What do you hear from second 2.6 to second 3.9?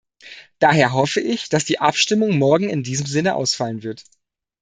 in diesem Sinne ausfallen